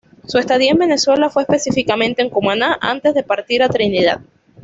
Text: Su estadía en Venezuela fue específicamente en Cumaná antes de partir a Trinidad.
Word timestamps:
Su 0.25 0.39
estadía 0.39 0.71
en 0.71 0.79
Venezuela 0.79 1.29
fue 1.29 1.43
específicamente 1.43 2.23
en 2.23 2.31
Cumaná 2.31 2.75
antes 2.81 3.13
de 3.13 3.21
partir 3.21 3.61
a 3.61 3.69
Trinidad. 3.69 4.19